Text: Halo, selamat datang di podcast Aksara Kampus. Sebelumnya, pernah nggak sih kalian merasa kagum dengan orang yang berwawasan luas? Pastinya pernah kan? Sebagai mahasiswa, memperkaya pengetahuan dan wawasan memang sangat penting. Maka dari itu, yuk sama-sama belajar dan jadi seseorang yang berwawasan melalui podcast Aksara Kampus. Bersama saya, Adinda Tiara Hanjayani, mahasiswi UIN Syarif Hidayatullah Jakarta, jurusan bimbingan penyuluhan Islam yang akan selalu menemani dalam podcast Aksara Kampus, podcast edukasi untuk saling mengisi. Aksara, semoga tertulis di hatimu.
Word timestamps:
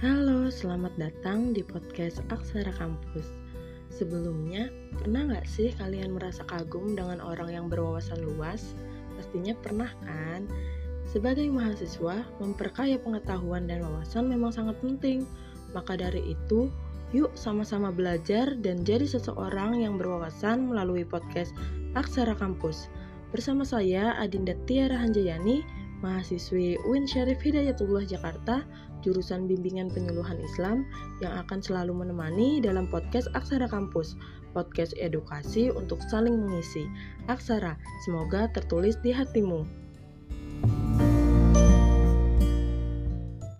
Halo, 0.00 0.48
selamat 0.48 0.96
datang 0.96 1.52
di 1.52 1.60
podcast 1.60 2.24
Aksara 2.32 2.72
Kampus. 2.72 3.36
Sebelumnya, 3.92 4.72
pernah 4.96 5.28
nggak 5.28 5.44
sih 5.44 5.76
kalian 5.76 6.16
merasa 6.16 6.40
kagum 6.48 6.96
dengan 6.96 7.20
orang 7.20 7.52
yang 7.52 7.66
berwawasan 7.68 8.16
luas? 8.24 8.72
Pastinya 9.20 9.52
pernah 9.60 9.92
kan? 10.00 10.48
Sebagai 11.04 11.44
mahasiswa, 11.52 12.24
memperkaya 12.40 12.96
pengetahuan 12.96 13.68
dan 13.68 13.84
wawasan 13.84 14.24
memang 14.24 14.56
sangat 14.56 14.80
penting. 14.80 15.28
Maka 15.76 16.00
dari 16.00 16.32
itu, 16.32 16.72
yuk 17.12 17.36
sama-sama 17.36 17.92
belajar 17.92 18.56
dan 18.56 18.80
jadi 18.80 19.04
seseorang 19.04 19.84
yang 19.84 20.00
berwawasan 20.00 20.64
melalui 20.64 21.04
podcast 21.04 21.52
Aksara 21.92 22.32
Kampus. 22.40 22.88
Bersama 23.36 23.68
saya, 23.68 24.16
Adinda 24.16 24.56
Tiara 24.64 24.96
Hanjayani, 24.96 25.60
mahasiswi 26.04 26.76
UIN 26.84 27.08
Syarif 27.08 27.40
Hidayatullah 27.40 28.04
Jakarta, 28.04 28.64
jurusan 29.00 29.48
bimbingan 29.48 29.88
penyuluhan 29.88 30.36
Islam 30.40 30.84
yang 31.24 31.32
akan 31.46 31.64
selalu 31.64 32.04
menemani 32.04 32.60
dalam 32.60 32.88
podcast 32.88 33.32
Aksara 33.32 33.68
Kampus, 33.68 34.16
podcast 34.52 34.92
edukasi 35.00 35.72
untuk 35.72 36.02
saling 36.12 36.36
mengisi. 36.36 36.84
Aksara, 37.32 37.80
semoga 38.04 38.50
tertulis 38.52 39.00
di 39.00 39.14
hatimu. 39.14 39.79